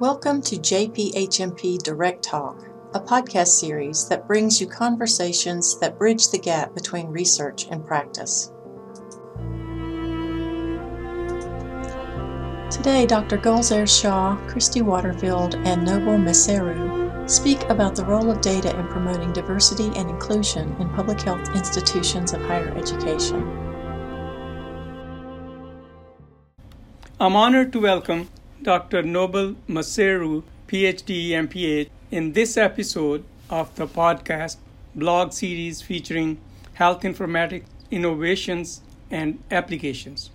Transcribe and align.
Welcome 0.00 0.40
to 0.44 0.56
JPHMP 0.56 1.82
Direct 1.82 2.24
Talk, 2.24 2.64
a 2.94 3.00
podcast 3.00 3.48
series 3.48 4.08
that 4.08 4.26
brings 4.26 4.58
you 4.58 4.66
conversations 4.66 5.78
that 5.78 5.98
bridge 5.98 6.30
the 6.30 6.38
gap 6.38 6.74
between 6.74 7.08
research 7.08 7.66
and 7.70 7.84
practice. 7.84 8.50
Today, 12.74 13.04
Dr. 13.04 13.36
Gulzar 13.36 13.86
Shah, 13.86 14.38
Kristie 14.46 14.80
Waterfield, 14.80 15.56
and 15.66 15.84
Noble 15.84 16.16
Maseru 16.16 17.28
speak 17.28 17.62
about 17.64 17.94
the 17.94 18.06
role 18.06 18.30
of 18.30 18.40
data 18.40 18.74
in 18.80 18.86
promoting 18.86 19.34
diversity 19.34 19.90
and 19.96 20.08
inclusion 20.08 20.74
in 20.80 20.88
public 20.94 21.20
health 21.20 21.46
institutions 21.54 22.32
of 22.32 22.40
higher 22.40 22.74
education. 22.74 23.42
I'm 27.20 27.36
honored 27.36 27.70
to 27.74 27.80
welcome 27.80 28.30
Dr. 28.62 29.02
Noble 29.02 29.54
Maseru, 29.68 30.42
PhD, 30.68 31.30
MPH, 31.30 31.88
in 32.10 32.32
this 32.32 32.56
episode 32.56 33.24
of 33.48 33.74
the 33.76 33.86
podcast 33.86 34.56
blog 34.94 35.32
series 35.32 35.80
featuring 35.80 36.38
health 36.74 37.02
informatics 37.02 37.64
innovations 37.90 38.82
and 39.10 39.42
applications. 39.50 40.30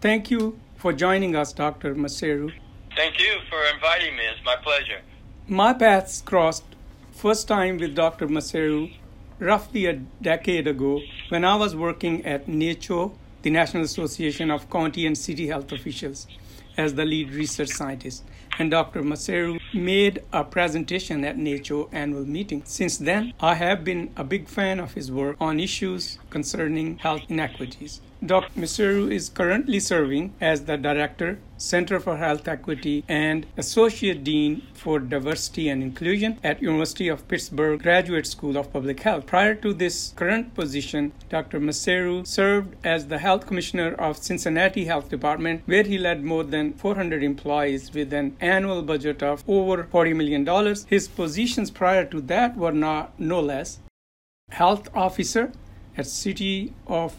Thank 0.00 0.30
you 0.30 0.58
for 0.76 0.92
joining 0.92 1.36
us, 1.36 1.52
Dr. 1.52 1.94
Maseru. 1.94 2.52
Thank 2.96 3.18
you 3.20 3.38
for 3.48 3.62
inviting 3.74 4.16
me. 4.16 4.22
It's 4.24 4.44
my 4.44 4.56
pleasure. 4.56 5.00
My 5.46 5.72
paths 5.72 6.22
crossed 6.22 6.64
first 7.12 7.46
time 7.46 7.78
with 7.78 7.94
Dr. 7.94 8.26
Maseru 8.26 8.92
roughly 9.38 9.86
a 9.86 9.94
decade 10.20 10.66
ago 10.66 11.00
when 11.28 11.44
I 11.44 11.54
was 11.56 11.74
working 11.74 12.24
at 12.26 12.46
NACCHO, 12.46 13.12
the 13.42 13.50
National 13.50 13.84
Association 13.84 14.50
of 14.50 14.68
County 14.68 15.06
and 15.06 15.16
City 15.16 15.46
Health 15.46 15.72
Officials, 15.72 16.26
as 16.76 16.94
the 16.94 17.04
lead 17.04 17.32
research 17.32 17.70
scientist 17.70 18.24
and 18.58 18.70
Dr. 18.70 19.02
Maseru 19.02 19.58
made 19.72 20.22
a 20.32 20.44
presentation 20.44 21.24
at 21.24 21.38
NACCHO 21.38 21.88
annual 21.92 22.26
meeting. 22.26 22.62
Since 22.66 22.98
then, 22.98 23.32
I 23.40 23.54
have 23.54 23.84
been 23.84 24.10
a 24.16 24.24
big 24.24 24.48
fan 24.48 24.80
of 24.80 24.94
his 24.94 25.10
work 25.10 25.36
on 25.40 25.58
issues 25.58 26.18
concerning 26.28 26.98
health 26.98 27.22
inequities. 27.28 28.02
Dr. 28.24 28.60
Maseru 28.60 29.10
is 29.10 29.30
currently 29.30 29.80
serving 29.80 30.34
as 30.42 30.66
the 30.66 30.76
Director, 30.76 31.38
Center 31.56 31.98
for 31.98 32.18
Health 32.18 32.46
Equity, 32.46 33.02
and 33.08 33.46
Associate 33.56 34.22
Dean 34.22 34.62
for 34.74 34.98
Diversity 34.98 35.70
and 35.70 35.82
Inclusion 35.82 36.38
at 36.44 36.60
University 36.60 37.08
of 37.08 37.26
Pittsburgh 37.28 37.82
Graduate 37.82 38.26
School 38.26 38.58
of 38.58 38.70
Public 38.74 39.00
Health. 39.00 39.24
Prior 39.24 39.54
to 39.54 39.72
this 39.72 40.12
current 40.16 40.54
position, 40.54 41.12
Dr. 41.30 41.60
Maseru 41.60 42.26
served 42.26 42.76
as 42.84 43.06
the 43.06 43.18
Health 43.18 43.46
Commissioner 43.46 43.94
of 43.94 44.18
Cincinnati 44.18 44.84
Health 44.84 45.08
Department, 45.08 45.62
where 45.64 45.84
he 45.84 45.96
led 45.96 46.22
more 46.22 46.44
than 46.44 46.74
400 46.74 47.22
employees 47.22 47.94
with 47.94 48.12
an 48.12 48.36
annual 48.38 48.82
budget 48.82 49.22
of 49.22 49.42
over 49.48 49.84
$40 49.84 50.14
million. 50.14 50.76
His 50.88 51.08
positions 51.08 51.70
prior 51.70 52.04
to 52.04 52.20
that 52.20 52.54
were 52.54 52.72
not 52.72 53.18
no 53.18 53.40
less 53.40 53.78
health 54.50 54.90
officer 54.94 55.52
at 55.96 56.06
City 56.06 56.74
of 56.86 57.16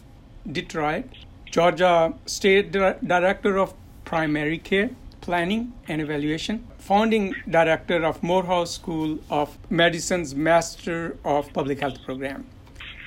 Detroit, 0.50 1.04
Georgia 1.46 2.14
State 2.26 2.72
Director 2.72 3.58
of 3.58 3.74
Primary 4.04 4.58
Care, 4.58 4.90
Planning 5.20 5.72
and 5.86 6.00
Evaluation, 6.00 6.66
founding 6.78 7.34
director 7.48 8.04
of 8.04 8.22
Morehouse 8.24 8.72
School 8.72 9.20
of 9.30 9.56
Medicine's 9.70 10.34
Master 10.34 11.16
of 11.24 11.52
Public 11.52 11.78
Health 11.80 12.02
Program. 12.04 12.44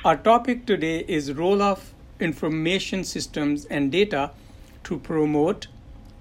Our 0.05 0.15
topic 0.15 0.65
today 0.65 1.03
is 1.07 1.33
role 1.33 1.61
of 1.61 1.93
information 2.21 3.03
systems 3.03 3.65
and 3.65 3.91
data 3.91 4.31
to 4.85 4.97
promote 4.97 5.67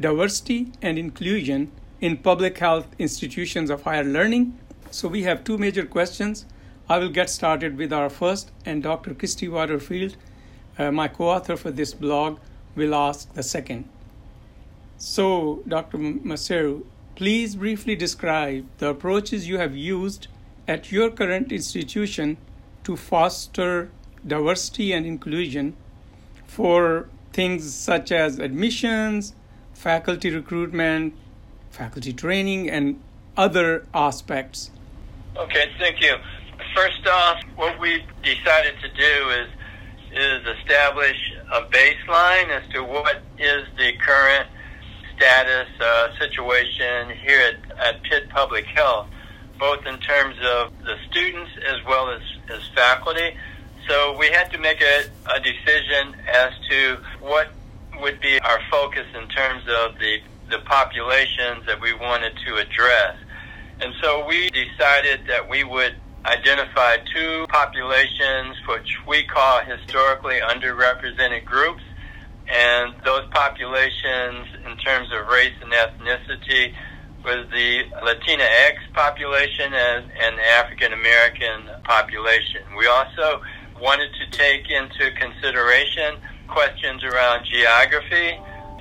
diversity 0.00 0.72
and 0.82 0.98
inclusion 0.98 1.70
in 2.00 2.16
public 2.16 2.58
health 2.58 2.88
institutions 2.98 3.70
of 3.70 3.82
higher 3.82 4.02
learning. 4.02 4.58
So 4.90 5.06
we 5.06 5.22
have 5.22 5.44
two 5.44 5.58
major 5.58 5.86
questions. 5.86 6.44
I 6.88 6.98
will 6.98 7.08
get 7.08 7.30
started 7.30 7.76
with 7.78 7.92
our 7.92 8.10
first, 8.10 8.50
and 8.66 8.82
Dr. 8.82 9.14
Kristie 9.14 9.50
Waterfield 9.50 10.16
uh, 10.78 10.90
my 10.90 11.08
co 11.08 11.30
author 11.30 11.56
for 11.56 11.70
this 11.70 11.94
blog, 11.94 12.38
will 12.74 12.94
ask 12.94 13.32
the 13.34 13.42
second. 13.42 13.88
So, 14.96 15.62
Dr. 15.68 15.98
Maseru, 15.98 16.84
please 17.14 17.56
briefly 17.56 17.94
describe 17.94 18.66
the 18.78 18.88
approaches 18.88 19.48
you 19.48 19.58
have 19.58 19.76
used 19.76 20.28
at 20.66 20.90
your 20.90 21.10
current 21.10 21.52
institution 21.52 22.36
to 22.84 22.96
foster 22.96 23.90
diversity 24.26 24.92
and 24.92 25.06
inclusion 25.06 25.76
for 26.46 27.08
things 27.32 27.72
such 27.74 28.12
as 28.12 28.38
admissions, 28.38 29.34
faculty 29.72 30.30
recruitment, 30.30 31.14
faculty 31.70 32.12
training, 32.12 32.70
and 32.70 33.00
other 33.36 33.86
aspects. 33.92 34.70
Okay, 35.36 35.70
thank 35.78 36.00
you. 36.00 36.14
First 36.74 37.06
off, 37.06 37.42
what 37.56 37.78
we 37.80 38.04
decided 38.22 38.74
to 38.80 38.88
do 38.88 39.30
is 39.30 39.48
is 40.16 40.46
establish 40.58 41.16
a 41.52 41.62
baseline 41.62 42.48
as 42.48 42.68
to 42.72 42.84
what 42.84 43.22
is 43.38 43.64
the 43.76 43.92
current 43.98 44.48
status 45.16 45.68
uh, 45.80 46.08
situation 46.18 47.10
here 47.22 47.40
at, 47.40 47.78
at 47.78 48.02
Pitt 48.02 48.28
Public 48.30 48.64
Health, 48.66 49.08
both 49.58 49.84
in 49.86 49.98
terms 49.98 50.36
of 50.42 50.72
the 50.84 50.96
students 51.10 51.50
as 51.68 51.84
well 51.86 52.10
as, 52.10 52.22
as 52.48 52.66
faculty. 52.74 53.36
So 53.88 54.16
we 54.18 54.26
had 54.28 54.50
to 54.52 54.58
make 54.58 54.80
a, 54.80 55.04
a 55.32 55.40
decision 55.40 56.16
as 56.32 56.52
to 56.70 56.98
what 57.20 57.48
would 58.00 58.20
be 58.20 58.38
our 58.40 58.60
focus 58.70 59.06
in 59.14 59.28
terms 59.28 59.62
of 59.68 59.98
the, 59.98 60.18
the 60.50 60.58
populations 60.64 61.66
that 61.66 61.80
we 61.80 61.92
wanted 61.94 62.32
to 62.46 62.56
address. 62.56 63.16
And 63.80 63.92
so 64.00 64.26
we 64.26 64.50
decided 64.50 65.26
that 65.26 65.48
we 65.48 65.64
would 65.64 65.96
identified 66.24 67.02
two 67.14 67.46
populations 67.48 68.56
which 68.68 68.98
we 69.06 69.24
call 69.24 69.60
historically 69.60 70.40
underrepresented 70.40 71.44
groups. 71.44 71.82
And 72.50 72.94
those 73.04 73.26
populations, 73.30 74.46
in 74.66 74.76
terms 74.78 75.08
of 75.12 75.26
race 75.28 75.54
and 75.62 75.72
ethnicity, 75.72 76.74
was 77.24 77.46
the 77.50 77.84
Latina 78.02 78.44
X 78.44 78.78
population 78.92 79.72
and, 79.72 80.04
and 80.20 80.36
the 80.36 80.46
African 80.46 80.92
American 80.92 81.70
population. 81.84 82.60
We 82.76 82.86
also 82.86 83.40
wanted 83.80 84.10
to 84.14 84.38
take 84.38 84.70
into 84.70 85.10
consideration 85.12 86.16
questions 86.48 87.02
around 87.02 87.46
geography, 87.46 88.38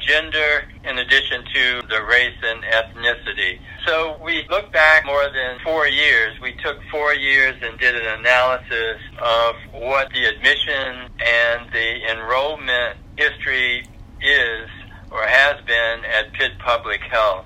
gender, 0.07 0.63
in 0.83 0.97
addition 0.97 1.43
to 1.53 1.81
the 1.89 2.03
race 2.03 2.35
and 2.43 2.63
ethnicity. 2.63 3.59
So 3.85 4.17
we 4.23 4.45
look 4.49 4.71
back 4.71 5.05
more 5.05 5.25
than 5.33 5.59
four 5.63 5.87
years. 5.87 6.39
We 6.41 6.53
took 6.63 6.77
four 6.91 7.13
years 7.13 7.55
and 7.61 7.79
did 7.79 7.95
an 7.95 8.19
analysis 8.19 9.01
of 9.21 9.55
what 9.73 10.09
the 10.11 10.25
admission 10.25 11.09
and 11.25 11.71
the 11.71 12.11
enrollment 12.11 12.97
history 13.17 13.85
is 14.21 14.69
or 15.11 15.23
has 15.27 15.61
been 15.65 16.05
at 16.05 16.33
Pitt 16.33 16.53
Public 16.59 17.01
Health. 17.11 17.45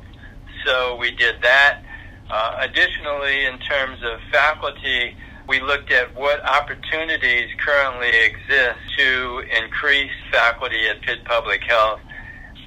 So 0.66 0.96
we 0.96 1.12
did 1.12 1.42
that. 1.42 1.82
Uh, 2.30 2.58
additionally, 2.60 3.46
in 3.46 3.58
terms 3.60 4.00
of 4.04 4.20
faculty, 4.32 5.16
we 5.48 5.62
looked 5.62 5.92
at 5.92 6.14
what 6.16 6.44
opportunities 6.46 7.50
currently 7.58 8.10
exist 8.10 8.80
to 8.98 9.44
increase 9.64 10.12
faculty 10.32 10.88
at 10.90 11.02
Pitt 11.02 11.24
Public 11.24 11.62
Health 11.64 12.02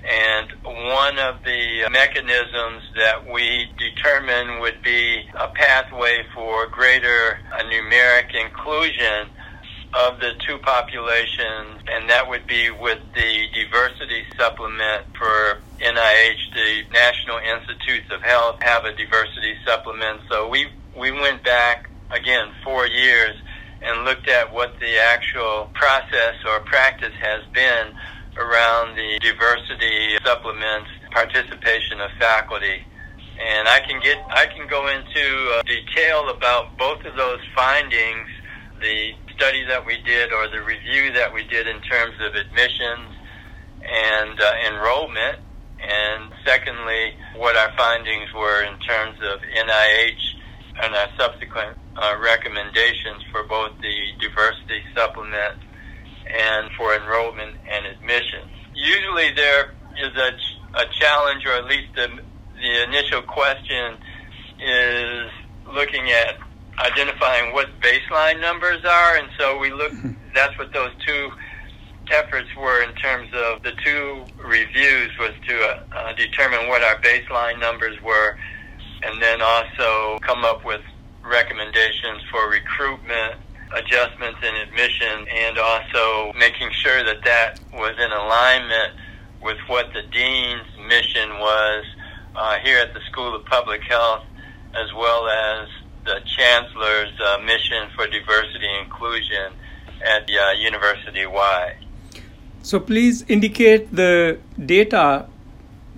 and 0.08 0.48
one 0.64 1.18
of 1.18 1.36
the 1.44 1.88
mechanisms 1.90 2.82
that 2.96 3.26
we 3.30 3.66
determined 3.78 4.60
would 4.60 4.82
be 4.82 5.22
a 5.38 5.48
pathway 5.48 6.22
for 6.34 6.66
greater 6.68 7.38
uh, 7.58 7.62
numeric 7.64 8.34
inclusion 8.34 9.28
of 9.92 10.20
the 10.20 10.32
two 10.46 10.58
populations, 10.58 11.82
and 11.92 12.08
that 12.08 12.28
would 12.28 12.46
be 12.46 12.70
with 12.70 13.00
the 13.14 13.46
diversity 13.52 14.22
supplement 14.38 15.04
for 15.18 15.58
NIH, 15.80 16.38
the 16.54 16.82
National 16.92 17.38
Institutes 17.38 18.06
of 18.12 18.22
Health 18.22 18.56
have 18.62 18.84
a 18.84 18.94
diversity 18.94 19.54
supplement. 19.66 20.20
So 20.30 20.48
we 20.48 20.68
we 20.96 21.10
went 21.10 21.42
back 21.44 21.90
again 22.10 22.48
four 22.64 22.86
years 22.86 23.34
and 23.82 24.04
looked 24.04 24.28
at 24.28 24.52
what 24.52 24.78
the 24.80 24.98
actual 24.98 25.70
process 25.74 26.34
or 26.46 26.60
practice 26.60 27.14
has 27.20 27.42
been 27.52 27.92
around 28.40 28.96
the 28.96 29.18
diversity 29.20 30.16
supplements 30.24 30.88
participation 31.12 32.00
of 32.00 32.10
faculty. 32.18 32.82
And 33.38 33.68
I 33.68 33.80
can 33.80 34.00
get 34.00 34.18
I 34.30 34.46
can 34.46 34.66
go 34.66 34.88
into 34.88 35.52
uh, 35.54 35.62
detail 35.62 36.30
about 36.30 36.76
both 36.78 37.04
of 37.04 37.16
those 37.16 37.40
findings, 37.54 38.28
the 38.80 39.12
study 39.36 39.64
that 39.68 39.84
we 39.84 40.00
did 40.02 40.32
or 40.32 40.48
the 40.48 40.62
review 40.62 41.12
that 41.12 41.32
we 41.32 41.44
did 41.44 41.66
in 41.66 41.80
terms 41.82 42.14
of 42.20 42.34
admissions 42.34 43.16
and 43.82 44.40
uh, 44.40 44.52
enrollment, 44.68 45.38
and 45.80 46.30
secondly, 46.44 47.14
what 47.36 47.56
our 47.56 47.72
findings 47.76 48.28
were 48.34 48.62
in 48.64 48.78
terms 48.80 49.16
of 49.22 49.40
NIH 49.40 50.34
and 50.82 50.94
our 50.94 51.08
subsequent 51.18 51.76
uh, 51.96 52.16
recommendations 52.20 53.22
for 53.32 53.44
both 53.44 53.72
the 53.80 53.96
diversity 54.20 54.82
supplement 54.94 55.56
and 56.26 56.70
for 56.76 56.94
enrollment 56.94 57.56
and 57.70 57.86
admissions. 57.86 58.50
Usually 58.74 59.32
there 59.34 59.74
is 59.98 60.16
a, 60.16 60.78
a 60.78 60.84
challenge, 60.98 61.44
or 61.46 61.52
at 61.52 61.64
least 61.64 61.94
the, 61.94 62.08
the 62.56 62.84
initial 62.84 63.22
question 63.22 63.96
is 64.60 65.30
looking 65.66 66.10
at 66.10 66.36
identifying 66.78 67.52
what 67.52 67.68
baseline 67.80 68.40
numbers 68.40 68.84
are, 68.84 69.16
and 69.16 69.28
so 69.38 69.58
we 69.58 69.72
look. 69.72 69.92
Mm-hmm. 69.92 70.12
That's 70.34 70.56
what 70.58 70.72
those 70.72 70.90
two 71.04 71.30
efforts 72.10 72.48
were 72.56 72.82
in 72.82 72.94
terms 72.94 73.28
of 73.34 73.62
the 73.62 73.72
two 73.84 74.24
reviews 74.44 75.10
was 75.18 75.32
to 75.46 75.60
uh, 75.62 75.74
uh, 75.96 76.12
determine 76.14 76.68
what 76.68 76.82
our 76.82 77.00
baseline 77.00 77.58
numbers 77.60 78.00
were, 78.02 78.36
and 79.02 79.20
then 79.22 79.42
also 79.42 80.18
come 80.20 80.44
up 80.44 80.64
with 80.64 80.80
recommendations 81.24 82.22
for 82.30 82.48
recruitment 82.48 83.34
adjustments 83.72 84.38
in 84.42 84.54
admission 84.56 85.26
and 85.28 85.58
also 85.58 86.32
making 86.38 86.70
sure 86.72 87.04
that 87.04 87.22
that 87.24 87.60
was 87.72 87.94
in 87.98 88.10
alignment 88.10 88.94
with 89.42 89.58
what 89.66 89.92
the 89.92 90.02
dean's 90.10 90.66
mission 90.88 91.38
was 91.38 91.84
uh, 92.36 92.58
here 92.58 92.78
at 92.78 92.94
the 92.94 93.00
School 93.10 93.34
of 93.34 93.44
Public 93.46 93.82
Health, 93.82 94.24
as 94.74 94.92
well 94.94 95.28
as 95.28 95.68
the 96.04 96.20
chancellor's 96.36 97.12
uh, 97.20 97.38
mission 97.44 97.88
for 97.94 98.06
diversity 98.06 98.66
and 98.66 98.86
inclusion 98.86 99.52
at 100.04 100.26
the 100.26 100.38
uh, 100.38 100.52
university 100.52 101.26
wide. 101.26 101.76
So 102.62 102.78
please 102.80 103.24
indicate 103.28 103.94
the 103.94 104.38
data 104.64 105.26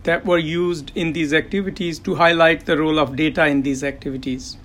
that 0.05 0.25
were 0.25 0.39
used 0.39 0.93
in 0.95 1.13
these 1.13 1.33
activities 1.33 1.99
to 2.01 2.15
highlight 2.17 2.67
the 2.67 2.77
role 2.77 2.99
of 2.99 3.17
data 3.17 3.47
in 3.47 3.63
these 3.63 3.85
activities. 3.85 4.57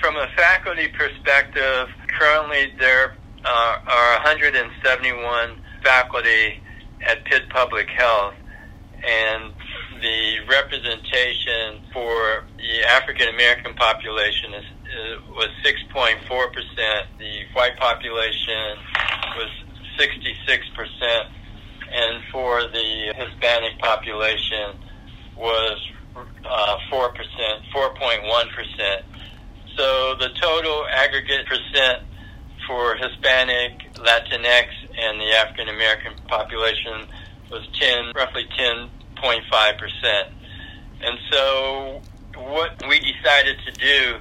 From 0.00 0.16
a 0.16 0.28
faculty 0.36 0.88
perspective, 0.88 1.88
currently 2.18 2.72
there 2.78 3.14
uh, 3.44 3.76
are 3.86 4.12
171 4.24 5.60
faculty 5.82 6.60
at 7.06 7.24
Pitt 7.24 7.48
Public 7.50 7.88
Health, 7.90 8.34
and 9.06 9.52
the 10.00 10.38
representation 10.48 11.80
for 11.92 12.44
the 12.56 12.84
African 12.88 13.28
American 13.28 13.74
population 13.74 14.54
is, 14.54 14.64
uh, 14.64 15.32
was 15.36 15.48
6.4 15.64 16.52
percent. 16.52 17.06
The 17.18 17.40
white 17.52 17.76
population 17.78 18.78
was 19.36 19.50
66 19.98 20.68
percent, 20.74 21.28
and 21.92 22.22
for 22.32 22.62
the 22.62 23.14
Hispanic 23.16 23.78
population 23.78 24.76
was 25.36 25.78
uh, 26.16 26.78
four 26.90 27.10
percent, 27.10 27.62
4.1 27.74 28.48
percent. 28.54 29.04
So 29.76 30.14
the 30.20 30.28
total 30.40 30.84
aggregate 30.92 31.46
percent 31.46 32.06
for 32.66 32.94
Hispanic, 32.96 33.92
Latinx, 33.94 34.68
and 34.96 35.20
the 35.20 35.34
African 35.36 35.68
American 35.68 36.12
population 36.28 37.06
was 37.50 37.66
10, 37.80 38.12
roughly 38.14 38.46
10.5 38.56 39.78
percent. 39.78 40.28
And 41.02 41.18
so 41.30 42.00
what 42.36 42.86
we 42.88 43.00
decided 43.00 43.56
to 43.66 43.72
do 43.72 44.16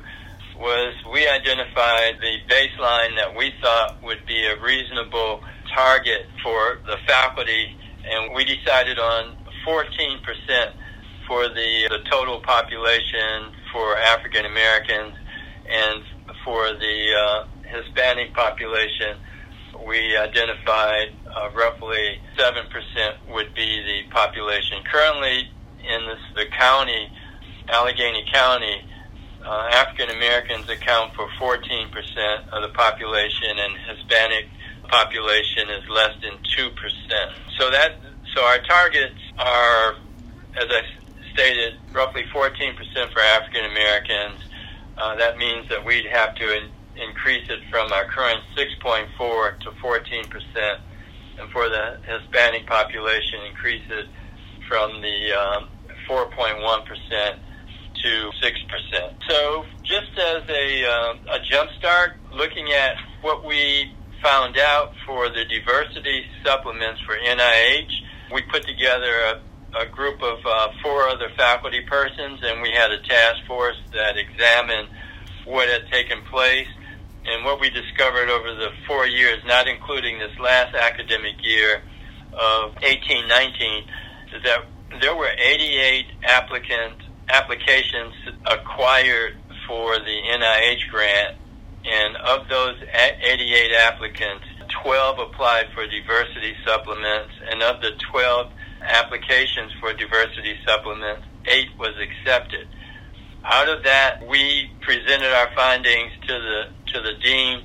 was 0.58 0.96
we 1.12 1.28
identified 1.28 2.16
the 2.20 2.38
baseline 2.50 3.16
that 3.16 3.36
we 3.38 3.54
thought 3.62 4.02
would 4.04 4.26
be 4.26 4.46
a 4.46 4.60
reasonable 4.60 5.42
target 5.74 6.26
for 6.42 6.80
the 6.86 6.98
faculty, 7.08 7.76
and 8.06 8.34
we 8.34 8.44
decided 8.44 8.98
on 8.98 9.36
14 9.66 10.20
percent 10.24 10.76
for 11.28 11.48
the, 11.48 11.88
the 11.90 12.00
total 12.10 12.42
population 12.42 13.54
for 13.72 13.98
African 13.98 14.46
Americans 14.46 15.16
and 15.70 16.04
for 16.46 16.74
the 16.74 17.14
uh, 17.14 17.46
Hispanic 17.68 18.34
population, 18.34 19.18
we 19.88 20.16
identified 20.18 21.10
uh, 21.36 21.50
roughly 21.56 22.20
7% 22.38 22.64
would 23.34 23.54
be 23.56 23.82
the 23.82 24.14
population. 24.14 24.78
Currently, 24.92 25.50
in 25.90 26.06
this, 26.06 26.20
the 26.36 26.46
county, 26.58 27.10
Allegheny 27.70 28.26
County, 28.32 28.82
uh, 29.46 29.70
African 29.72 30.16
Americans 30.16 30.70
account 30.70 31.14
for 31.16 31.28
14% 31.40 31.90
of 32.52 32.62
the 32.62 32.70
population, 32.70 33.60
and 33.60 33.74
Hispanic 33.90 34.48
population 34.88 35.70
is 35.70 35.90
less 35.90 36.12
than 36.22 36.38
2%. 36.58 36.72
So 37.58 37.72
that 37.72 38.00
so 38.36 38.44
our 38.44 38.60
targets 38.60 39.20
are, 39.38 39.94
as 40.58 40.66
I 40.70 40.82
stated, 41.34 41.74
roughly 41.94 42.24
14% 42.34 42.76
for 43.14 43.20
African 43.20 43.66
Americans. 43.66 44.40
Uh, 44.98 45.16
that 45.16 45.38
means 45.38 45.68
that 45.70 45.84
we'd 45.84 46.06
have 46.06 46.36
to 46.36 46.58
in, 46.58 46.70
increase 46.96 47.50
it 47.50 47.60
from 47.70 47.92
our 47.92 48.06
current 48.06 48.40
6.4 48.56 49.60
to 49.62 49.72
14 49.82 50.26
percent, 50.26 50.80
and 51.40 51.50
for 51.52 51.70
the 51.70 51.98
Hispanic 52.08 52.68
population, 52.68 53.40
increase 53.50 53.84
it 53.90 54.06
from 54.68 55.02
the 55.02 55.34
um, 55.34 55.70
4.1 56.08 56.86
percent 56.86 57.40
to 58.04 58.30
6 58.42 58.60
percent. 58.70 59.14
So, 59.28 59.66
just 59.84 60.18
as 60.18 60.44
a 60.50 60.86
uh, 60.86 61.36
a 61.36 61.40
jump 61.50 61.70
start, 61.80 62.14
looking 62.32 62.72
at 62.72 62.96
what 63.22 63.44
we 63.44 63.92
found 64.22 64.58
out 64.58 64.94
for 65.06 65.30
the 65.30 65.44
diversity 65.46 66.26
supplements 66.46 67.02
for 67.02 67.16
NIH, 67.16 67.92
we 68.32 68.42
put 68.44 68.66
together 68.66 69.14
a 69.26 69.42
a 69.80 69.86
group 69.86 70.22
of 70.22 70.40
uh, 70.46 70.68
four 70.82 71.08
other 71.08 71.30
faculty 71.36 71.82
persons, 71.82 72.40
and 72.44 72.62
we 72.62 72.72
had 72.72 72.92
a 72.92 73.02
task 73.02 73.38
force 73.48 73.78
that 73.94 74.18
examined 74.18 74.88
what 75.46 75.68
had 75.68 75.90
taken 75.92 76.22
place. 76.30 76.68
And 77.26 77.46
what 77.46 77.60
we 77.60 77.70
discovered 77.70 78.30
over 78.30 78.54
the 78.54 78.70
four 78.86 79.08
years, 79.08 79.40
not 79.46 79.68
including 79.68 80.20
this 80.20 80.38
last 80.40 80.76
academic 80.76 81.36
year 81.42 81.82
of 82.34 82.74
1819, 82.82 83.86
is 84.36 84.44
that 84.44 84.66
there 85.02 85.16
were 85.16 85.30
88 85.38 86.06
applicant 86.24 86.96
applications 87.30 88.14
acquired 88.46 89.38
for 89.68 89.98
the 90.00 90.20
NIH 90.32 90.90
grant, 90.92 91.38
and 91.86 92.18
of 92.18 92.48
those 92.50 92.76
88 92.94 93.72
applicants, 93.74 94.46
12 94.84 95.20
applied 95.20 95.68
for 95.74 95.88
diversity 95.88 96.54
supplements, 96.66 97.32
and 97.50 97.64
of 97.64 97.82
the 97.82 97.92
12 98.12 98.52
applications 98.84 99.72
for 99.80 99.94
diversity 99.94 100.56
supplements, 100.66 101.24
eight 101.46 101.70
was 101.78 101.94
accepted. 102.00 102.68
Out 103.44 103.68
of 103.68 103.84
that, 103.84 104.26
we 104.28 104.72
presented 104.82 105.34
our 105.34 105.50
findings 105.56 106.12
to 106.28 106.34
the 106.34 106.64
to 106.94 107.02
the 107.02 107.14
dean, 107.22 107.64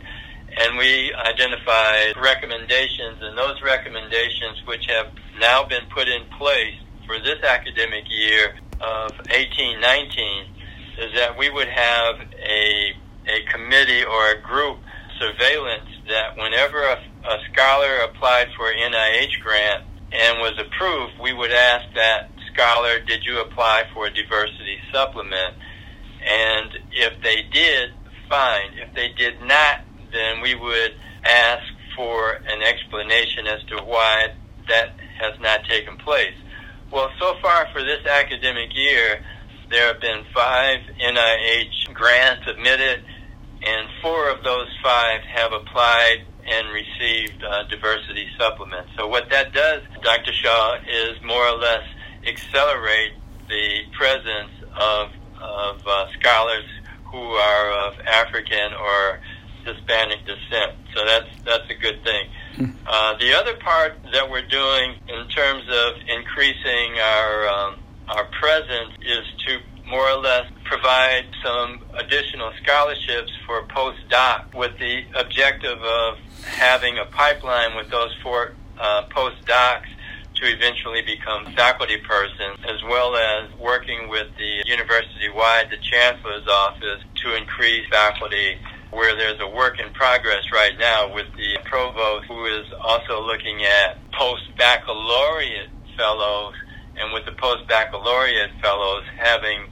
and 0.61 0.77
we 0.79 1.13
identified 1.15 2.17
recommendations, 2.17 3.19
and 3.21 3.37
those 3.39 3.61
recommendations, 3.63 4.59
which 4.67 4.87
have 4.89 5.07
now 5.39 5.65
been 5.65 5.85
put 5.95 6.09
in 6.09 6.25
place 6.39 6.75
for 7.07 7.19
this 7.21 7.43
academic 7.43 8.05
year 8.11 8.55
of 8.81 9.13
1819, 9.31 10.47
is 10.99 11.15
that 11.15 11.39
we 11.39 11.49
would 11.51 11.69
have 11.69 12.17
a 12.43 12.93
a 13.29 13.43
committee 13.53 14.05
or 14.05 14.31
a 14.31 14.41
group 14.41 14.79
surveillance 15.21 15.89
that 16.09 16.37
whenever 16.37 16.83
a, 16.83 16.95
a 16.95 17.37
scholar 17.53 18.01
applied 18.05 18.49
for 18.57 18.71
an 18.71 18.93
NIH 18.93 19.41
grant 19.43 19.85
and 20.13 20.39
was 20.39 20.55
approved, 20.59 21.15
we 21.23 21.33
would 21.33 21.53
ask 21.53 21.85
that 21.95 22.31
scholar, 22.53 23.01
did 23.07 23.25
you 23.25 23.41
apply 23.41 23.85
for 23.95 24.07
a 24.07 24.13
diversity 24.13 24.79
supplement? 24.93 25.55
And 26.27 26.71
if 26.93 27.23
they 27.23 27.43
did, 27.53 27.91
fine. 28.29 28.71
If 28.77 28.95
they 28.95 29.09
did 29.17 29.41
not, 29.43 29.81
then 30.13 30.41
we 30.41 30.55
would 30.55 30.95
ask 31.25 31.63
for 31.97 32.41
an 32.49 32.63
explanation 32.63 33.47
as 33.47 33.63
to 33.69 33.77
why 33.85 34.29
that 34.69 34.95
has 35.21 35.39
not 35.41 35.65
taken 35.65 35.97
place. 35.97 36.35
Well, 36.91 37.11
so 37.19 37.35
far 37.43 37.67
for 37.73 37.83
this 37.83 38.07
academic 38.07 38.75
year, 38.75 39.21
there 39.71 39.93
have 39.93 40.01
been 40.01 40.25
five 40.35 40.79
NIH 41.01 41.93
grants 41.93 42.47
submitted, 42.47 43.05
and 43.63 43.89
four 44.01 44.31
of 44.31 44.43
those 44.45 44.69
five 44.83 45.21
have 45.35 45.53
applied 45.53 46.25
and 46.51 46.69
received 46.69 47.43
uh, 47.45 47.65
diversity 47.65 48.29
supplements. 48.39 48.91
So 48.97 49.07
what 49.07 49.31
that 49.31 49.53
does, 49.53 49.83
Dr. 50.03 50.33
Shah, 50.33 50.79
is 50.89 51.23
more 51.25 51.47
or 51.47 51.59
less 51.59 51.85
accelerate 52.27 53.13
the 53.49 53.81
presence 53.97 54.53
of, 54.77 55.11
of 55.41 55.87
uh, 55.87 56.07
scholars 56.19 56.65
who 57.11 57.23
are 57.23 57.89
of 57.89 57.95
African 58.07 58.73
or 58.75 59.21
Hispanic 59.65 60.21
descent. 60.25 60.73
So 60.95 61.05
that's 61.05 61.29
that's 61.45 61.71
a 61.71 61.75
good 61.75 62.03
thing. 62.03 62.29
Hmm. 62.55 62.71
Uh, 62.87 63.17
the 63.19 63.35
other 63.35 63.55
part 63.57 63.99
that 64.13 64.31
we're 64.31 64.47
doing 64.47 64.95
in 65.09 65.29
terms 65.29 65.65
of 65.69 65.95
increasing 66.09 66.99
our 67.01 67.49
um, 67.49 67.79
our 68.09 68.25
presence 68.41 68.95
is 69.03 69.25
to 69.47 69.59
more 69.89 70.09
or 70.09 70.19
less 70.19 70.51
provide 70.65 71.27
some 71.45 71.81
additional 72.09 72.51
scholarships 72.63 73.33
for 73.47 73.63
postdoc 73.65 74.55
with 74.55 74.73
the 74.79 75.05
objective 75.15 75.79
of 75.79 76.17
having 76.45 76.97
a 76.99 77.05
pipeline 77.05 77.77
with 77.77 77.91
those 77.91 78.15
four 78.23 78.55
uh, 78.81 79.03
postdocs 79.11 79.89
to 80.35 80.47
eventually 80.47 81.03
become 81.03 81.45
faculty 81.55 81.99
persons, 81.99 82.59
as 82.65 82.83
well 82.89 83.15
as 83.17 83.51
working 83.59 84.09
with 84.09 84.29
the 84.39 84.63
university-wide, 84.67 85.67
the 85.71 85.77
chancellor's 85.79 86.47
office, 86.49 87.03
to 87.17 87.37
increase 87.37 87.87
faculty 87.91 88.57
where 88.91 89.15
there's 89.17 89.39
a 89.41 89.49
work 89.49 89.79
in 89.79 89.93
progress 89.93 90.45
right 90.53 90.79
now 90.79 91.13
with 91.13 91.27
the 91.37 91.59
provost 91.65 92.25
who 92.27 92.47
is 92.47 92.65
also 92.83 93.21
looking 93.21 93.63
at 93.65 93.99
post-baccalaureate 94.13 95.69
fellows 95.97 96.55
and 96.97 97.13
with 97.13 97.27
the 97.27 97.33
post 97.33 97.67
baccalaureate 97.69 98.51
fellows 98.63 99.05
having 99.19 99.67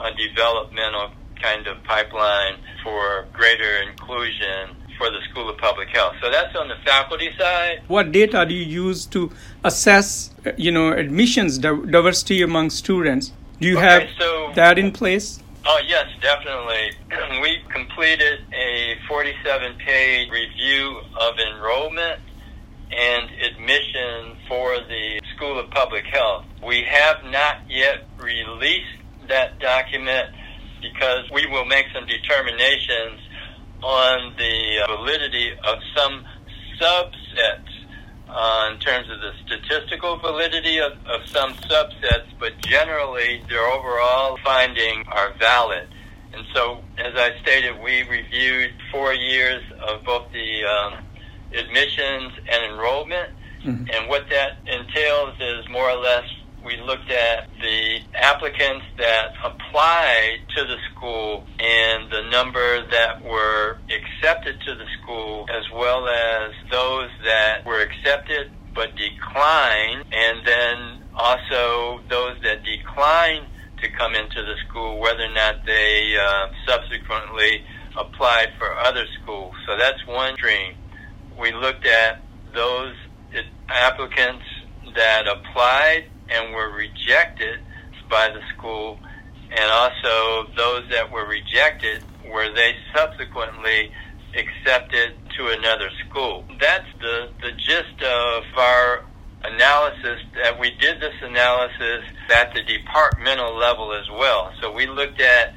a 0.00 0.10
developmental 0.14 1.10
kind 1.40 1.66
of 1.66 1.82
pipeline 1.84 2.56
for 2.82 3.26
greater 3.32 3.82
inclusion 3.82 4.76
for 4.98 5.10
the 5.10 5.20
School 5.30 5.48
of 5.48 5.56
Public 5.58 5.88
Health. 5.88 6.14
So 6.20 6.30
that's 6.30 6.54
on 6.56 6.68
the 6.68 6.74
faculty 6.84 7.30
side. 7.38 7.82
What 7.86 8.12
data 8.12 8.44
do 8.44 8.54
you 8.54 8.64
use 8.64 9.06
to 9.06 9.30
assess, 9.64 10.30
uh, 10.44 10.52
you 10.56 10.72
know, 10.72 10.92
admissions 10.92 11.58
diversity 11.58 12.42
among 12.42 12.70
students? 12.70 13.32
Do 13.60 13.68
you 13.68 13.78
okay, 13.78 13.86
have 13.86 14.08
so, 14.18 14.52
that 14.54 14.78
in 14.78 14.92
place? 14.92 15.40
Oh, 15.64 15.80
yes, 15.86 16.06
definitely. 16.20 16.92
we 17.42 17.58
completed 17.68 18.40
a 18.52 18.96
47 19.06 19.74
page 19.78 20.30
review 20.30 21.00
of 21.20 21.34
enrollment 21.38 22.20
and 22.90 23.30
admission 23.42 24.36
for 24.48 24.78
the 24.78 25.20
School 25.36 25.58
of 25.58 25.70
Public 25.70 26.04
Health. 26.06 26.46
We 26.64 26.82
have 26.82 27.22
not 27.24 27.58
yet 27.68 28.06
released 28.18 28.86
that 29.28 29.58
document 29.58 30.34
because 30.80 31.30
we 31.32 31.46
will 31.46 31.64
make 31.64 31.86
some 31.94 32.06
determinations 32.06 33.20
on 33.82 34.34
the 34.36 34.84
validity 34.88 35.52
of 35.52 35.78
some 35.96 36.24
subsets 36.80 37.68
uh, 38.28 38.70
in 38.72 38.78
terms 38.80 39.08
of 39.10 39.20
the 39.20 39.32
statistical 39.46 40.18
validity 40.18 40.78
of, 40.78 40.92
of 41.06 41.26
some 41.26 41.52
subsets, 41.54 42.26
but 42.38 42.58
generally 42.58 43.42
their 43.48 43.66
overall 43.66 44.38
findings 44.44 45.06
are 45.08 45.32
valid. 45.38 45.88
And 46.32 46.44
so, 46.54 46.82
as 46.98 47.14
I 47.16 47.30
stated, 47.42 47.80
we 47.82 48.02
reviewed 48.02 48.72
four 48.92 49.14
years 49.14 49.62
of 49.80 50.04
both 50.04 50.30
the 50.32 50.64
um, 50.64 51.04
admissions 51.54 52.32
and 52.50 52.72
enrollment. 52.72 53.30
Mm-hmm. 53.64 53.84
And 53.92 54.08
what 54.08 54.28
that 54.30 54.58
entails 54.66 55.34
is 55.40 55.68
more 55.70 55.90
or 55.90 55.96
less 55.96 56.24
we 56.64 56.76
looked 56.80 57.10
at 57.10 57.48
the 57.60 58.00
applicants 58.14 58.84
that 58.98 59.28
applied 59.44 60.38
to 60.56 60.64
the 60.64 60.76
school 60.90 61.44
and 61.58 62.10
the 62.10 62.28
number 62.30 62.84
that 62.90 63.22
were 63.24 63.78
accepted 63.88 64.60
to 64.66 64.74
the 64.74 64.84
school, 65.00 65.46
as 65.50 65.64
well 65.74 66.08
as 66.08 66.52
those 66.70 67.10
that 67.24 67.64
were 67.64 67.80
accepted 67.80 68.50
but 68.74 68.90
declined, 68.96 70.04
and 70.12 70.46
then 70.46 71.02
also 71.14 72.00
those 72.08 72.36
that 72.42 72.64
declined 72.64 73.46
to 73.82 73.88
come 73.90 74.14
into 74.14 74.42
the 74.42 74.54
school, 74.68 75.00
whether 75.00 75.24
or 75.24 75.34
not 75.34 75.64
they 75.66 76.16
uh, 76.20 76.46
subsequently 76.66 77.62
applied 77.98 78.48
for 78.58 78.68
other 78.84 79.04
schools. 79.22 79.54
So 79.66 79.76
that's 79.76 80.04
one 80.06 80.34
stream. 80.34 80.74
We 81.38 81.52
looked 81.52 81.86
at 81.86 82.20
those 82.54 82.94
applicants 83.68 84.44
that 84.96 85.26
applied 85.28 86.04
and 86.30 86.54
were 86.54 86.70
rejected 86.70 87.60
by 88.10 88.28
the 88.28 88.40
school, 88.56 88.98
and 89.50 89.70
also 89.70 90.48
those 90.56 90.84
that 90.90 91.10
were 91.10 91.26
rejected 91.26 92.02
were 92.30 92.52
they 92.54 92.74
subsequently 92.94 93.90
accepted 94.36 95.14
to 95.36 95.48
another 95.48 95.90
school. 96.08 96.44
That's 96.60 96.86
the, 97.00 97.30
the 97.40 97.52
gist 97.52 98.02
of 98.02 98.44
our 98.56 99.04
analysis 99.44 100.20
that 100.42 100.58
we 100.58 100.70
did 100.80 101.00
this 101.00 101.14
analysis 101.22 102.04
at 102.30 102.52
the 102.54 102.62
departmental 102.62 103.56
level 103.56 103.92
as 103.92 104.08
well. 104.10 104.52
So 104.60 104.72
we 104.72 104.86
looked 104.86 105.20
at 105.20 105.54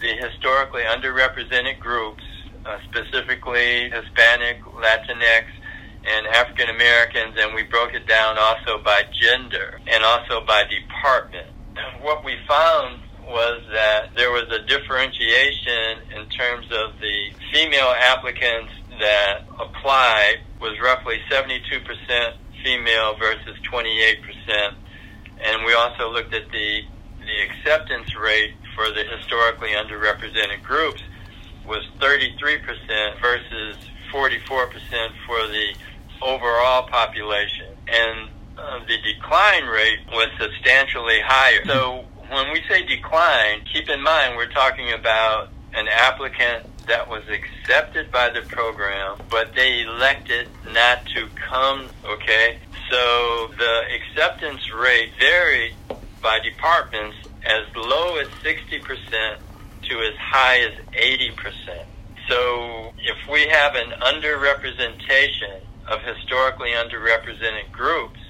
the 0.00 0.14
historically 0.16 0.82
underrepresented 0.82 1.78
groups, 1.78 2.22
uh, 2.66 2.78
specifically 2.90 3.90
Hispanic, 3.90 4.62
Latinx, 4.64 5.44
and 6.04 6.26
African 6.28 6.68
Americans, 6.70 7.36
and 7.38 7.54
we 7.54 7.62
broke 7.64 7.94
it 7.94 8.06
down 8.06 8.38
also 8.38 8.82
by 8.82 9.02
gender 9.12 9.80
and 9.86 10.04
also 10.04 10.44
by 10.46 10.64
department. 10.64 11.46
What 12.02 12.24
we 12.24 12.36
found 12.48 13.00
was 13.28 13.62
that 13.72 14.10
there 14.16 14.30
was 14.32 14.50
a 14.50 14.66
differentiation 14.66 15.98
in 16.16 16.26
terms 16.28 16.66
of 16.72 16.98
the 17.00 17.30
female 17.52 17.94
applicants 17.96 18.72
that 18.98 19.44
applied 19.60 20.40
was 20.60 20.78
roughly 20.82 21.18
72% 21.30 22.32
female 22.64 23.16
versus 23.16 23.56
28%. 23.70 24.74
And 25.44 25.64
we 25.64 25.74
also 25.74 26.10
looked 26.10 26.34
at 26.34 26.50
the, 26.50 26.82
the 27.20 27.42
acceptance 27.42 28.16
rate 28.16 28.54
for 28.74 28.90
the 28.90 29.04
historically 29.16 29.70
underrepresented 29.70 30.62
groups 30.62 31.02
was 31.66 31.86
33% 32.00 33.20
versus 33.20 33.76
44% 34.12 34.42
for 35.26 35.46
the 35.46 35.74
overall 36.22 36.86
population. 36.88 37.66
And 37.88 38.28
uh, 38.58 38.80
the 38.86 38.96
decline 39.02 39.64
rate 39.66 39.98
was 40.12 40.28
substantially 40.38 41.18
higher. 41.24 41.64
So 41.66 42.04
when 42.30 42.52
we 42.52 42.60
say 42.68 42.84
decline, 42.86 43.62
keep 43.72 43.88
in 43.88 44.02
mind 44.02 44.36
we're 44.36 44.50
talking 44.50 44.92
about 44.92 45.48
an 45.74 45.86
applicant 45.88 46.64
that 46.88 47.08
was 47.08 47.22
accepted 47.28 48.10
by 48.10 48.28
the 48.30 48.42
program, 48.48 49.16
but 49.30 49.52
they 49.54 49.82
elected 49.82 50.48
not 50.66 50.98
to 51.14 51.28
come, 51.50 51.88
okay? 52.04 52.58
So 52.90 53.48
the 53.58 53.82
acceptance 53.94 54.60
rate 54.74 55.12
varied 55.20 55.74
by 56.22 56.38
departments 56.42 57.16
as 57.46 57.62
low 57.76 58.16
as 58.16 58.26
60% 58.44 59.36
to 59.88 59.98
as 60.00 60.14
high 60.20 60.58
as 60.60 60.72
80%. 60.92 61.30
So 62.28 62.92
if 62.98 63.16
we 63.30 63.48
have 63.48 63.74
an 63.74 63.92
underrepresentation 64.02 65.62
of 65.90 66.00
historically 66.02 66.70
underrepresented 66.70 67.70
groups. 67.72 68.20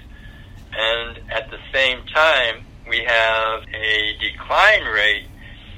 And 0.76 1.21
at 1.31 1.50
the 1.50 1.59
same 1.73 2.05
time, 2.07 2.64
we 2.88 3.05
have 3.05 3.62
a 3.75 4.17
decline 4.19 4.85
rate 4.85 5.26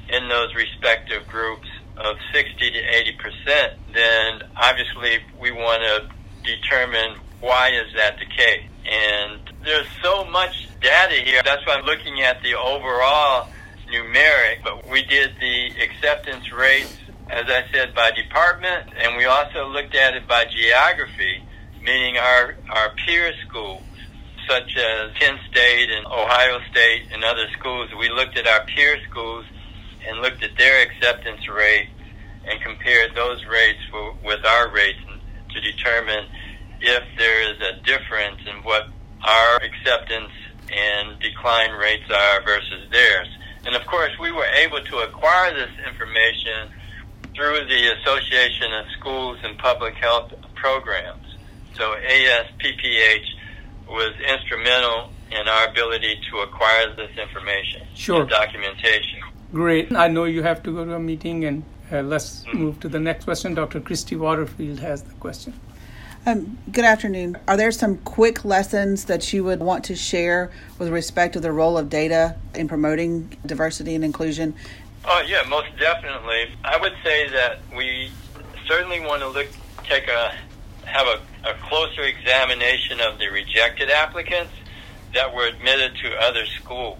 in 0.09 0.27
those 0.29 0.53
respective 0.55 1.27
groups 1.27 1.67
of 1.97 2.15
60 2.33 2.71
to 2.71 2.79
80 2.79 3.11
percent, 3.13 3.73
then 3.93 4.41
obviously 4.55 5.19
we 5.39 5.51
want 5.51 5.83
to 5.83 6.09
determine 6.43 7.17
why 7.39 7.69
is 7.69 7.93
that 7.95 8.17
the 8.17 8.25
case. 8.25 8.67
And 8.89 9.39
there's 9.63 9.87
so 10.01 10.25
much 10.25 10.67
data 10.81 11.15
here. 11.15 11.41
That's 11.43 11.65
why 11.65 11.75
I'm 11.75 11.85
looking 11.85 12.21
at 12.21 12.41
the 12.41 12.55
overall 12.55 13.49
numeric, 13.91 14.63
but 14.63 14.89
we 14.89 15.03
did 15.03 15.35
the 15.39 15.71
acceptance 15.81 16.51
rates, 16.51 16.97
as 17.29 17.45
I 17.47 17.63
said, 17.71 17.93
by 17.93 18.11
department, 18.11 18.89
and 18.97 19.15
we 19.15 19.25
also 19.25 19.67
looked 19.67 19.95
at 19.95 20.15
it 20.15 20.27
by 20.27 20.45
geography 20.45 21.43
meaning 21.83 22.17
our, 22.17 22.55
our 22.69 22.89
peer 23.05 23.31
schools, 23.47 23.83
such 24.47 24.77
as 24.77 25.11
Penn 25.19 25.37
State 25.49 25.89
and 25.89 26.05
Ohio 26.05 26.59
State 26.71 27.03
and 27.11 27.23
other 27.23 27.47
schools. 27.57 27.89
We 27.97 28.09
looked 28.09 28.37
at 28.37 28.47
our 28.47 28.65
peer 28.65 28.97
schools 29.09 29.45
and 30.07 30.19
looked 30.19 30.43
at 30.43 30.57
their 30.57 30.81
acceptance 30.81 31.47
rates 31.47 31.91
and 32.45 32.61
compared 32.61 33.15
those 33.15 33.45
rates 33.45 33.79
for, 33.89 34.15
with 34.23 34.45
our 34.45 34.69
rates 34.69 34.99
to 35.51 35.61
determine 35.61 36.25
if 36.81 37.03
there 37.17 37.41
is 37.51 37.61
a 37.61 37.81
difference 37.83 38.39
in 38.45 38.63
what 38.63 38.87
our 39.23 39.57
acceptance 39.57 40.31
and 40.71 41.19
decline 41.19 41.71
rates 41.71 42.09
are 42.11 42.41
versus 42.43 42.89
theirs. 42.91 43.27
And 43.65 43.75
of 43.75 43.85
course, 43.85 44.11
we 44.19 44.31
were 44.31 44.45
able 44.45 44.81
to 44.81 44.97
acquire 44.99 45.53
this 45.53 45.71
information 45.87 46.69
through 47.33 47.65
the 47.67 47.93
Association 47.99 48.73
of 48.73 48.85
Schools 48.99 49.37
and 49.43 49.57
Public 49.57 49.95
Health 49.95 50.33
Programs. 50.55 51.32
So 51.75 51.95
ASPPH 51.95 53.25
was 53.87 54.13
instrumental 54.27 55.09
in 55.31 55.47
our 55.47 55.67
ability 55.67 56.19
to 56.29 56.39
acquire 56.39 56.95
this 56.95 57.11
information, 57.17 57.87
sure. 57.95 58.25
documentation. 58.25 59.19
Great. 59.51 59.93
I 59.93 60.07
know 60.07 60.25
you 60.25 60.43
have 60.43 60.63
to 60.63 60.73
go 60.73 60.85
to 60.85 60.95
a 60.95 60.99
meeting, 60.99 61.45
and 61.45 61.63
uh, 61.91 62.01
let's 62.01 62.43
mm-hmm. 62.45 62.57
move 62.57 62.79
to 62.81 62.89
the 62.89 62.99
next 62.99 63.25
question. 63.25 63.53
Dr. 63.53 63.81
Kristie 63.81 64.17
Waterfield 64.17 64.79
has 64.79 65.03
the 65.03 65.13
question. 65.15 65.53
Um, 66.25 66.57
good 66.71 66.85
afternoon. 66.85 67.37
Are 67.47 67.57
there 67.57 67.71
some 67.71 67.97
quick 67.97 68.45
lessons 68.45 69.05
that 69.05 69.33
you 69.33 69.43
would 69.43 69.59
want 69.59 69.83
to 69.85 69.95
share 69.95 70.51
with 70.79 70.87
respect 70.89 71.33
to 71.33 71.39
the 71.39 71.51
role 71.51 71.77
of 71.77 71.89
data 71.89 72.37
in 72.55 72.67
promoting 72.67 73.37
diversity 73.45 73.93
and 73.93 74.05
inclusion? 74.05 74.55
Oh, 75.05 75.21
yeah, 75.27 75.43
most 75.49 75.67
definitely. 75.77 76.55
I 76.63 76.77
would 76.77 76.93
say 77.03 77.27
that 77.29 77.59
we 77.75 78.09
certainly 78.65 79.01
want 79.01 79.21
to 79.21 79.27
look, 79.27 79.47
take 79.83 80.07
a 80.07 80.33
have 80.85 81.07
a, 81.07 81.21
a 81.43 81.53
closer 81.67 82.03
examination 82.03 83.01
of 83.01 83.19
the 83.19 83.27
rejected 83.27 83.89
applicants 83.89 84.53
that 85.13 85.33
were 85.33 85.47
admitted 85.47 85.93
to 86.01 86.09
other 86.21 86.45
schools. 86.45 86.99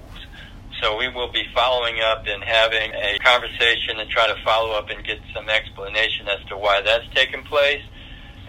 So 0.82 0.98
we 0.98 1.08
will 1.08 1.32
be 1.32 1.46
following 1.56 2.02
up 2.02 2.26
and 2.28 2.44
having 2.44 2.92
a 2.94 3.18
conversation 3.20 4.00
and 4.00 4.10
try 4.10 4.28
to 4.28 4.36
follow 4.44 4.72
up 4.72 4.90
and 4.90 5.04
get 5.06 5.20
some 5.34 5.50
explanation 5.50 6.28
as 6.28 6.44
to 6.50 6.58
why 6.58 6.82
that's 6.82 7.08
taken 7.16 7.42
place. 7.44 7.82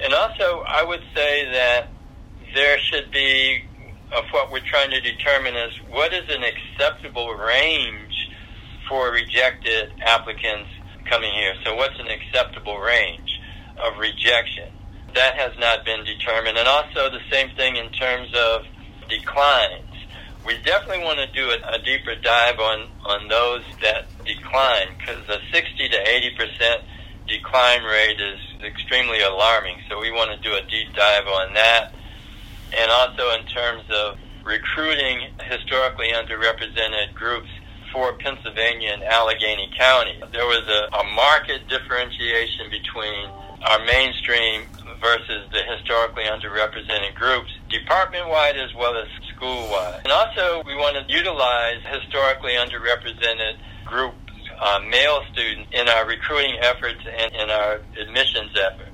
And 0.02 0.12
also, 0.12 0.64
I 0.66 0.82
would 0.82 1.02
say 1.14 1.50
that 1.52 1.88
there 2.54 2.78
should 2.78 3.12
be, 3.12 3.62
of 4.16 4.24
what 4.32 4.50
we're 4.50 4.60
trying 4.60 4.90
to 4.90 5.00
determine 5.00 5.54
is 5.54 5.72
what 5.88 6.12
is 6.12 6.28
an 6.28 6.42
acceptable 6.42 7.34
range 7.34 8.30
for 8.88 9.12
rejected 9.12 9.92
applicants 10.04 10.70
coming 11.04 11.32
here. 11.32 11.54
So 11.64 11.76
what's 11.76 11.98
an 12.00 12.08
acceptable 12.08 12.78
range 12.78 13.40
of 13.78 13.98
rejection? 13.98 14.73
That 15.14 15.36
has 15.36 15.52
not 15.58 15.84
been 15.84 16.04
determined. 16.04 16.58
And 16.58 16.68
also 16.68 17.10
the 17.10 17.20
same 17.30 17.50
thing 17.56 17.76
in 17.76 17.90
terms 17.90 18.28
of 18.34 18.66
declines. 19.08 19.90
we 20.46 20.56
definitely 20.64 21.04
want 21.04 21.18
to 21.18 21.26
do 21.32 21.50
a, 21.50 21.74
a 21.74 21.78
deeper 21.82 22.14
dive 22.16 22.58
on, 22.58 22.88
on 23.04 23.28
those 23.28 23.62
that 23.82 24.06
decline 24.24 24.88
because 24.98 25.28
a 25.28 25.38
60 25.52 25.88
to 25.88 26.08
80 26.08 26.36
percent 26.36 26.80
decline 27.26 27.82
rate 27.84 28.20
is 28.20 28.38
extremely 28.62 29.20
alarming. 29.20 29.78
So 29.88 30.00
we 30.00 30.10
want 30.10 30.30
to 30.30 30.48
do 30.48 30.54
a 30.54 30.62
deep 30.62 30.94
dive 30.94 31.26
on 31.26 31.54
that. 31.54 31.94
And 32.76 32.90
also 32.90 33.30
in 33.38 33.46
terms 33.46 33.84
of 33.90 34.18
recruiting 34.44 35.30
historically 35.48 36.12
underrepresented 36.12 37.14
groups 37.14 37.48
for 37.92 38.12
Pennsylvania 38.14 38.90
and 38.92 39.04
Allegheny 39.04 39.70
County. 39.78 40.20
There 40.32 40.46
was 40.46 40.66
a, 40.68 40.96
a 40.96 41.04
market 41.14 41.68
differentiation 41.68 42.68
between 42.70 43.30
our 43.62 43.84
mainstream 43.84 44.66
versus 45.00 45.48
the 45.52 45.62
historically 45.76 46.24
underrepresented 46.24 47.14
groups, 47.14 47.50
department 47.68 48.28
wide 48.28 48.56
as 48.56 48.74
well 48.74 48.96
as 48.96 49.08
school 49.34 49.68
wide. 49.70 50.00
And 50.04 50.12
also, 50.12 50.62
we 50.66 50.74
want 50.74 50.96
to 50.96 51.12
utilize 51.12 51.80
historically 51.90 52.52
underrepresented 52.52 53.56
groups, 53.84 54.16
uh, 54.60 54.80
male 54.88 55.20
students 55.32 55.70
in 55.72 55.88
our 55.88 56.06
recruiting 56.06 56.56
efforts 56.60 57.00
and 57.06 57.32
in 57.34 57.50
our 57.50 57.80
admissions 58.00 58.56
efforts. 58.56 58.90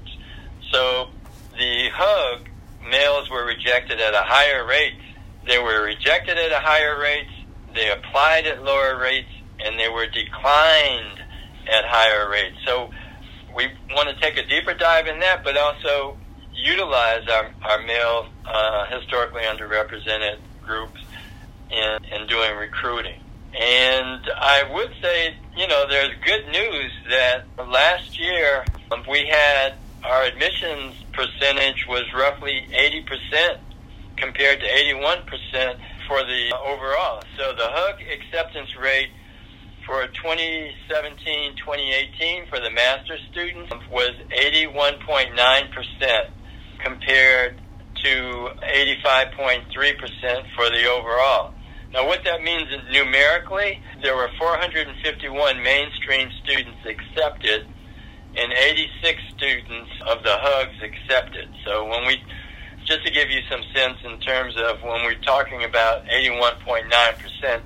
So, 0.73 1.11
the 1.59 1.91
HUG 1.93 2.49
males 2.89 3.29
were 3.31 3.45
rejected 3.45 4.01
at 4.01 4.15
a 4.15 4.23
higher 4.23 4.67
rate. 4.67 4.99
They 5.47 5.59
were 5.59 5.83
rejected 5.83 6.39
at 6.39 6.53
a 6.53 6.61
higher 6.61 6.99
rate, 6.99 7.29
they 7.75 7.91
applied 7.91 8.47
at 8.47 8.63
lower 8.63 8.99
rates, 8.99 9.31
and 9.65 9.79
they 9.79 9.89
were 9.89 10.07
declined 10.07 11.23
at 11.71 11.85
higher 11.85 12.29
rates. 12.29 12.57
So, 12.67 12.91
we 13.55 13.69
want 13.91 14.09
to 14.09 14.15
take 14.21 14.37
a 14.37 14.47
deeper 14.47 14.75
dive 14.75 15.07
in 15.07 15.21
that, 15.21 15.45
but 15.45 15.57
also 15.57 16.17
utilize 16.55 17.27
our, 17.29 17.51
our 17.63 17.83
male, 17.83 18.27
uh, 18.47 18.87
historically 18.87 19.43
underrepresented 19.43 20.39
groups 20.63 21.01
in, 21.71 21.99
in 22.15 22.27
doing 22.27 22.57
recruiting. 22.57 23.21
And 23.59 24.21
I 24.41 24.63
would 24.73 24.93
say, 25.03 25.35
you 25.57 25.67
know, 25.67 25.87
there's 25.89 26.11
good 26.25 26.47
news 26.47 26.93
that 27.11 27.45
last 27.69 28.19
year 28.19 28.65
um, 28.93 29.03
we 29.09 29.27
had 29.27 29.75
our 30.05 30.25
admissions 30.25 30.95
percentage 31.13 31.87
was 31.89 32.05
roughly 32.15 32.67
80% 32.73 33.59
compared 34.17 34.61
to 34.61 34.67
81% 34.67 35.77
for 36.07 36.25
the 36.25 36.55
overall. 36.65 37.23
So 37.37 37.53
the 37.55 37.69
HUG 37.69 38.03
acceptance 38.13 38.77
rate 38.77 39.11
for 39.91 40.07
2017-2018 40.23 42.47
for 42.49 42.61
the 42.61 42.71
master 42.71 43.19
students 43.33 43.73
was 43.91 44.13
81.9% 44.31 46.31
compared 46.79 47.61
to 48.05 48.51
85.3% 48.63 50.47
for 50.55 50.71
the 50.71 50.87
overall. 50.87 51.53
Now, 51.93 52.07
what 52.07 52.23
that 52.23 52.45
means 52.45 52.71
is 52.71 52.83
numerically, 52.93 53.83
there 54.01 54.15
were 54.15 54.31
451 54.39 55.61
mainstream 55.61 56.31
students 56.45 56.87
accepted 56.87 57.67
and 58.37 58.53
86 58.53 59.21
students 59.37 59.91
of 60.07 60.23
the 60.23 60.39
HUGs 60.39 60.81
accepted. 60.85 61.49
So 61.67 61.85
when 61.85 62.07
we, 62.07 62.23
just 62.85 63.05
to 63.05 63.11
give 63.11 63.29
you 63.29 63.41
some 63.51 63.65
sense 63.75 63.99
in 64.05 64.21
terms 64.21 64.55
of 64.57 64.85
when 64.85 65.03
we're 65.03 65.17
talking 65.17 65.65
about 65.65 66.07
81.9%, 66.07 67.61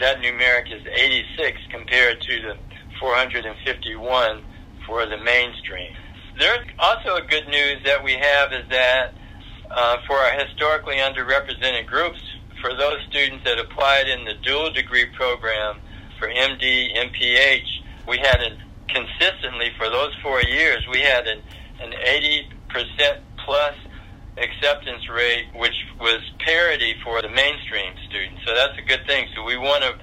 that 0.00 0.20
numeric 0.20 0.72
is 0.72 0.82
86 0.94 1.58
compared 1.70 2.20
to 2.22 2.42
the 2.42 2.56
451 3.00 4.42
for 4.86 5.06
the 5.06 5.16
mainstream. 5.18 5.90
There's 6.38 6.66
also 6.78 7.16
a 7.16 7.22
good 7.22 7.48
news 7.48 7.78
that 7.84 8.02
we 8.02 8.12
have 8.12 8.52
is 8.52 8.68
that 8.70 9.14
uh, 9.74 9.96
for 10.06 10.16
our 10.16 10.32
historically 10.38 10.96
underrepresented 10.96 11.86
groups, 11.86 12.20
for 12.60 12.74
those 12.74 12.98
students 13.08 13.44
that 13.44 13.58
applied 13.58 14.08
in 14.08 14.24
the 14.24 14.34
dual 14.42 14.70
degree 14.70 15.06
program 15.16 15.76
for 16.18 16.28
MD, 16.28 16.96
MPH, 16.96 17.66
we 18.08 18.18
had 18.18 18.38
consistently 18.88 19.70
for 19.76 19.90
those 19.90 20.12
four 20.22 20.40
years, 20.42 20.82
we 20.90 21.00
had 21.00 21.26
an, 21.26 21.38
an 21.82 21.92
80% 22.06 22.44
plus 23.44 23.74
acceptance 24.38 25.08
rate, 25.08 25.46
which 25.54 25.74
was 26.00 26.20
parity 26.44 26.94
for 27.04 27.22
the 27.22 27.28
mainstream 27.28 27.75
that's 28.56 28.78
a 28.78 28.82
good 28.82 29.06
thing. 29.06 29.28
So 29.34 29.44
we 29.44 29.56
want 29.56 29.84
to 29.84 29.94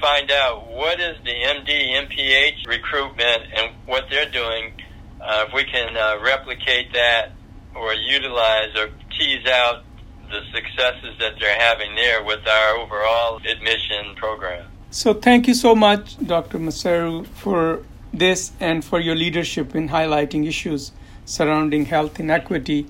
find 0.00 0.30
out 0.30 0.68
what 0.68 0.98
is 0.98 1.16
the 1.24 1.30
MD, 1.30 1.92
MPH 2.08 2.66
recruitment 2.66 3.42
and 3.54 3.74
what 3.86 4.04
they're 4.10 4.30
doing. 4.30 4.72
Uh, 5.20 5.44
if 5.46 5.54
we 5.54 5.64
can 5.64 5.96
uh, 5.96 6.18
replicate 6.24 6.92
that 6.94 7.32
or 7.74 7.92
utilize 7.92 8.74
or 8.76 8.90
tease 9.18 9.46
out 9.46 9.84
the 10.30 10.40
successes 10.54 11.18
that 11.18 11.34
they're 11.38 11.58
having 11.58 11.94
there 11.94 12.24
with 12.24 12.46
our 12.46 12.76
overall 12.76 13.40
admission 13.46 14.14
program. 14.16 14.66
So, 14.90 15.12
thank 15.14 15.46
you 15.46 15.54
so 15.54 15.74
much, 15.74 16.16
Dr. 16.26 16.58
Maseru, 16.58 17.26
for 17.26 17.84
this 18.12 18.52
and 18.58 18.84
for 18.84 18.98
your 18.98 19.14
leadership 19.14 19.74
in 19.74 19.88
highlighting 19.88 20.46
issues 20.46 20.92
surrounding 21.24 21.86
health 21.86 22.18
inequity 22.18 22.86